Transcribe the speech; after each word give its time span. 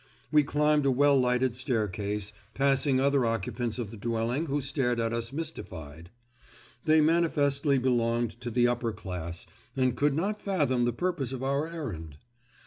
We 0.31 0.41
climbed 0.41 0.87
a 0.87 0.91
well 0.91 1.15
lighted 1.15 1.53
staircase, 1.53 2.33
passing 2.55 2.99
other 2.99 3.23
occupants 3.23 3.77
of 3.77 3.91
the 3.91 3.97
dwelling 3.97 4.47
who 4.47 4.59
stared 4.59 4.99
at 4.99 5.13
us 5.13 5.31
mystified. 5.31 6.09
They 6.85 7.01
manifestly 7.01 7.77
belonged 7.77 8.41
to 8.41 8.49
the 8.49 8.67
upper 8.67 8.93
class 8.93 9.45
and 9.77 9.95
could 9.95 10.15
not 10.15 10.41
fathom 10.41 10.85
the 10.85 10.91
purpose 10.93 11.33
of 11.33 11.43
our 11.43 11.67
errand. 11.71 12.17